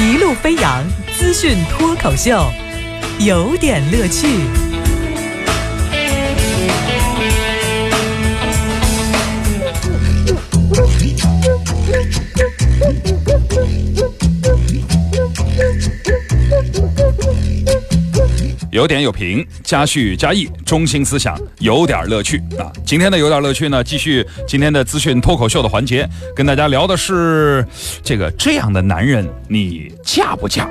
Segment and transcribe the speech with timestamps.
[0.00, 0.84] 一路飞扬
[1.18, 2.52] 资讯脱口秀，
[3.18, 4.28] 有点乐趣。
[18.78, 22.70] 有点有评，加叙加意，中心思想，有点乐趣啊！
[22.86, 27.66] 今天的有点乐趣呢，继续今天的资讯脱口秀的环节，跟大家聊的是
[28.04, 30.70] 这个这样的男人，你嫁不嫁？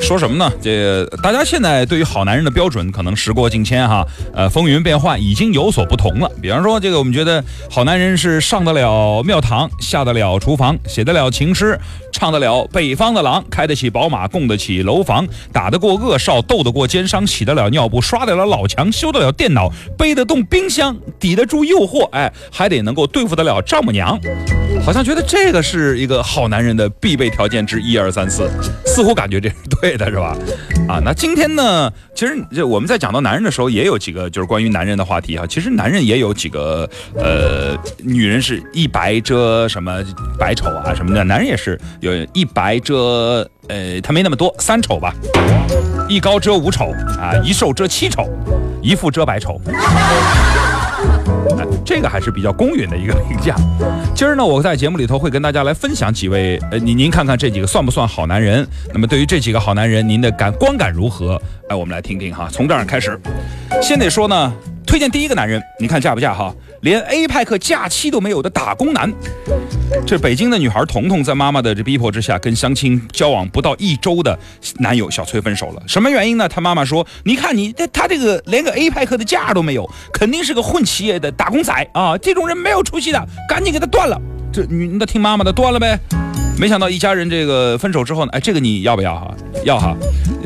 [0.00, 0.50] 说什么呢？
[0.60, 6.28] 这大家现在对于好男人的标准可能时过境迁哈，呃，风云变幻，已经有所不同了。
[6.42, 11.78] 比方说，这个我们觉得好男人是上得了庙堂，下得了厨房，写得了情诗，
[12.20, 24.20] 唱得了北方的狼，开得起宝马，供得起楼房，打得过恶少，斗得过奸商，洗得了尿布，刷得了老墙，修得了电脑，背得动冰箱，抵得住诱惑，哎，还得能够对付得了丈母娘。
[24.84, 28.50] 好像觉得这个是一个好男人的必备条件之一二三四，
[28.84, 30.36] 似乎感觉这是对的，是吧？
[30.86, 35.46] 啊，那今天呢，其实这我们在讲到男人的时候，也有几个就是关于男人的话题啊。
[35.46, 40.02] 其实男人也有几个，呃，女人是一白遮什么
[40.38, 45.14] 白丑啊什么的，男人也是有一白遮，呃，他没那么多，三丑吧，
[46.08, 48.28] 一高遮五丑啊，一瘦遮七丑，
[48.82, 49.60] 一富遮百丑。
[51.84, 53.56] 这个还是比较公允的一个评价。
[54.14, 58.66] 今儿呢，我在节目里头会跟大家来分享几位，呃，您您看看这几个算不算好男人？
[58.92, 61.40] 那么对于这几个好男人，您的感观感如何？
[61.68, 62.48] 哎，我们来听听哈。
[62.52, 63.18] 从这儿开始，
[63.82, 64.52] 先得说呢，
[64.86, 66.52] 推荐第一个男人，你看嫁不嫁哈？
[66.80, 69.12] 连 A 派克假期都没有的打工男。
[70.06, 74.36] 这北京的女孩彤彤在妈妈的这逼迫之下，跟相亲交往不到一周的
[74.78, 75.82] 男友小崔分手了。
[75.86, 76.48] 什么原因呢？
[76.48, 82.16] 她妈妈说：“你看你他他这个连个 A 派克的假都没有，肯定是个混企业的打工仔啊！
[82.18, 84.20] 这种人没有出息的，赶紧给他断了。”
[84.52, 85.98] 这女的听妈妈的断了呗。
[86.58, 89.34] 没想到一家人这个分手之后呢，哎，这个你要不要哈？
[89.64, 89.96] 要哈？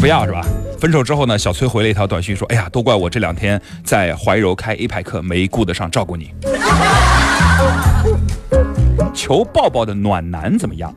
[0.00, 0.44] 不要是吧？
[0.80, 6.32] 分手之后呢，小崔回了一条短信说：“哎呀，都怪我这两天在怀柔开 A 派克，没顾得上照顾你。”
[9.12, 10.94] 求抱抱的暖男怎么样？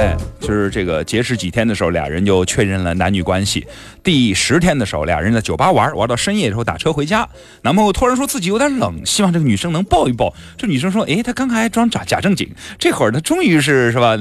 [0.00, 3.66] 哎，就是这个结识几天的时候，俩人就确认了男女关系。
[4.02, 7.28] 第十天的时候，俩人在酒吧玩，玩到深夜的时候打车回家，
[7.60, 10.34] 男朋友突然说自己有点冷，希望这个女生能抱一抱。
[10.56, 14.16] 这女生说：“哎，他刚才还装假假正经，这会儿他终于是是吧，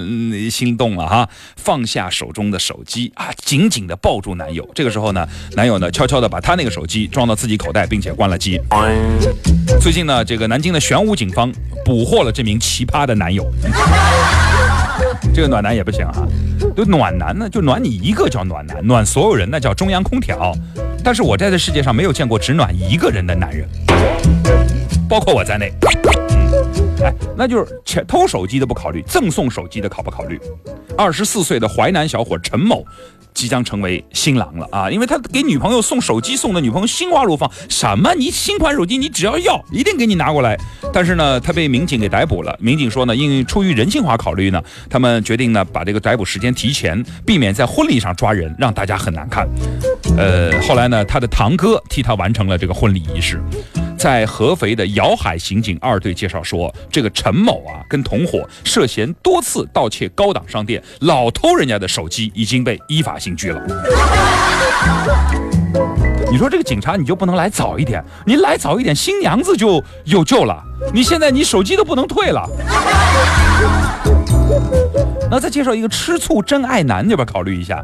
[0.51, 4.69] 心动了哈，放下手中的手机啊，紧紧的抱住男友。
[4.75, 5.25] 这个时候呢，
[5.55, 8.59] 男友呢悄悄的把他那个手机装到自己口袋，并且关了机。
[9.79, 11.49] 最近呢，这个南京的玄武警方
[11.85, 13.49] 捕获了这名奇葩的男友。
[15.33, 16.27] 这个暖男也不行啊，
[16.75, 20.53] 就暖男呢，就暖你一个叫暖男，暖所有人那叫中央空调。
[21.03, 23.67] 但是我在这世界上没有见过只暖一个人的男人，
[25.07, 25.71] 包括我在内。
[27.01, 30.39] 哎，那就是窃偷手机的不考虑，赠送手机的考不考虑？
[30.97, 32.85] 二十四岁的淮南小伙陈某。
[33.33, 34.89] 即将成为新郎了啊！
[34.89, 37.49] 因为他给女朋友送手机，送的女朋友心花怒放。
[37.69, 38.13] 什么？
[38.15, 40.57] 你新款手机，你只要要，一定给你拿过来。
[40.91, 42.57] 但是呢，他被民警给逮捕了。
[42.59, 49.47] 民警说呢，因为出于人性化考虑呢，他们决定呢把这个逮捕时间提前，避免在婚礼上抓人，让大家很难看。
[50.17, 53.41] 呃，后来呢，他的堂哥替他完成了这个婚礼仪式。
[53.99, 63.61] 在合肥的瑶海刑警二队介绍说，这个陈某啊，跟同伙涉嫌多次盗窃高档商店，老偷人家的手机，已经被依法刑拘了。
[66.31, 68.01] 你说这个警察，你就不能来早一点？
[68.25, 70.63] 你来早一点，新娘子就有救了。
[70.93, 72.49] 你现在你手机都不能退了。
[75.29, 77.83] 那再介绍一个吃醋真爱男，要不要考虑一下？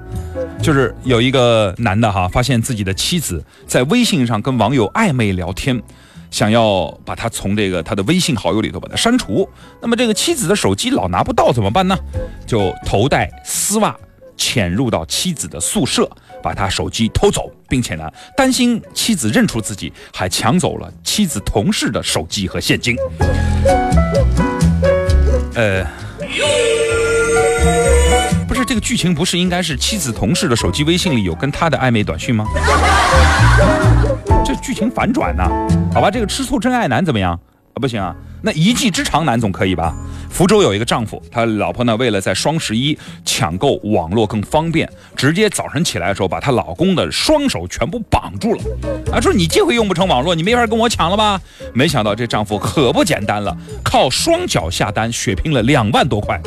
[0.65, 5.79] 就是有一个男的哈，发现自己的妻子在微信上跟网友暧昧聊天。
[6.31, 9.47] 想要把他从这个他的微信好友里头把他删除，
[9.79, 11.95] 那么这个妻子的手机老拿不到怎么办呢？
[12.47, 13.95] 就头戴丝袜
[14.35, 16.09] 潜入到妻子的宿舍，
[16.41, 22.97] 把他手机偷走，并且呢担心妻子认出自己，还抢走了妻子同事的手机和现金。
[25.53, 25.85] 呃，
[28.65, 32.45] 这个剧情不是应该是妻子同事的手机微信里有跟他的暧昧短讯吗？
[34.43, 35.43] 这剧情反转呢？
[35.93, 37.77] 好吧，这个吃醋真爱男怎么样啊？
[37.79, 39.93] 不行啊，那一技之长男总可以吧？
[40.29, 48.61] 福州有一个丈夫，他老婆呢为了在双十一抢购网络更方便，直接早晨起来的时候把她老公的双手全部绑住了。
[49.13, 51.39] 啊，说你这回用不成网络，你没法跟我抢了吧？
[51.73, 56.39] 没想到这丈夫可不简单了，靠双脚下单血拼了两万多块。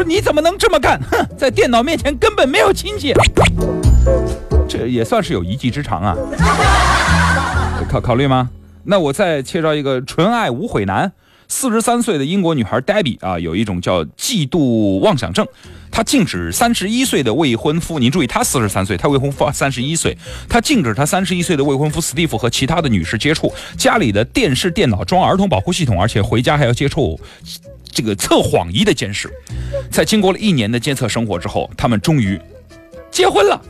[0.00, 0.98] 说你怎么能这么干？
[1.10, 3.12] 哼，在电脑面前根本没有亲戚。
[4.66, 6.16] 这也算是有一技之长啊，
[7.86, 8.48] 考考虑吗？
[8.84, 11.12] 那我再介绍一个纯爱无悔男，
[11.48, 15.46] 四十三岁的英国女孩 Debbie 啊，有一种叫嫉妒妄想症，
[15.90, 20.16] 她禁止三十一岁的未婚夫，您注意，她四十三岁，她未婚夫三十一岁，
[20.48, 27.20] 她禁止她三十一岁的未婚夫史蒂夫和其他的女士接触，家里的电视、电脑装儿童保护系统，而且回家还要接触
[27.92, 29.30] 这个测谎仪的监视。
[29.90, 32.40] 在经过了一年的监测生活之后，他们终于
[33.10, 33.60] 结婚了。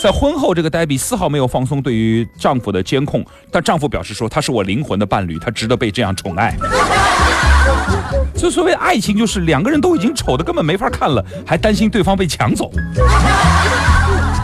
[0.00, 6.54] 在婚后，这个黛比丝毫没有放松对于丈夫的监控，但丈夫表示说他是我灵魂的伴侣，他值得被这样宠爱。
[8.36, 12.70] 就所谓爱情，就是两个人都已经丑的根本没法看了，还担心对方被抢走。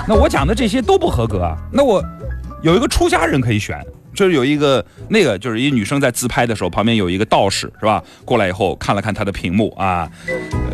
[0.09, 1.57] 那我讲的这些都不合格啊。
[1.71, 2.03] 那我
[2.63, 3.79] 有一个出家人可以选，
[4.15, 8.03] 就是有一个那个就是一女生在自拍的时候，旁边有一个道士是吧？
[8.25, 10.09] 过来以后看了看她的屏幕啊，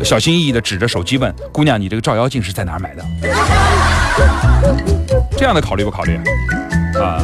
[0.03, 3.03] 小心翼翼的指着手机问姑娘：“你这个照妖镜是在哪儿买的？”
[5.37, 6.15] 这样的考虑不考虑？
[6.99, 7.23] 啊，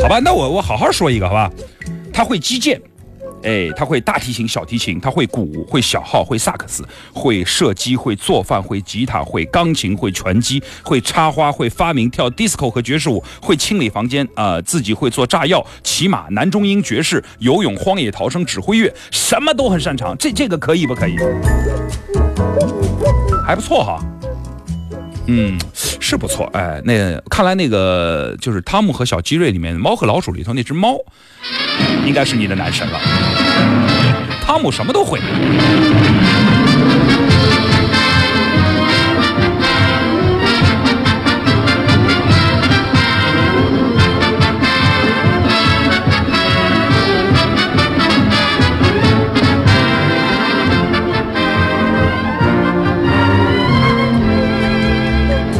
[0.00, 1.50] 好吧，那我我好好说一个，好吧？
[2.12, 2.80] 他会击剑，
[3.42, 20.16] 哎，他会大提琴、小提琴，他会鼓，会小号，会萨克斯，会射击，会做饭，会吉他，会钢琴，会拳击，会插花，会发明跳 disco 和爵士舞，会清理房间，啊，自己会做炸药、骑马、男中音、爵士、游泳、荒野逃生、指挥乐，什么都很擅长。
[20.18, 21.16] 这这个可以不可以？
[23.44, 23.98] 还不错哈。
[25.26, 30.96] 嗯，是不错，哎，那看来那个就是《汤姆和小鸡瑞》里面《猫和老鼠》里头那只猫，
[32.06, 32.98] 应该是你的男神了。
[34.44, 35.20] 汤姆什么都会。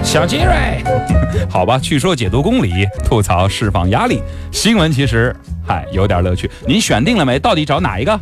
[0.05, 0.85] 小杰瑞，
[1.49, 4.21] 好吧，据说解读公理，吐槽释放压力，
[4.51, 5.35] 新闻其实，
[5.67, 6.51] 嗨，有点乐趣。
[6.67, 7.39] 您选定了没？
[7.39, 8.21] 到底找哪一个？